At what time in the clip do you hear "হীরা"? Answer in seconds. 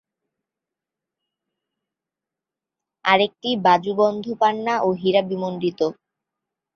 4.93-5.21